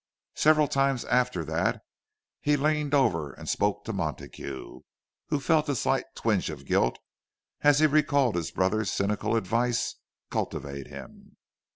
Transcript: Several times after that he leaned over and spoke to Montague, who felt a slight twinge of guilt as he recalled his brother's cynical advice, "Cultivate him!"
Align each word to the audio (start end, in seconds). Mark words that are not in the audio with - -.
Several 0.33 0.67
times 0.67 1.05
after 1.05 1.45
that 1.45 1.83
he 2.39 2.57
leaned 2.57 2.95
over 2.95 3.33
and 3.33 3.47
spoke 3.47 3.85
to 3.85 3.93
Montague, 3.93 4.79
who 5.27 5.39
felt 5.39 5.69
a 5.69 5.75
slight 5.75 6.05
twinge 6.15 6.49
of 6.49 6.65
guilt 6.65 6.97
as 7.61 7.77
he 7.77 7.85
recalled 7.85 8.33
his 8.33 8.49
brother's 8.49 8.91
cynical 8.91 9.35
advice, 9.35 9.97
"Cultivate 10.31 10.87
him!" 10.87 11.37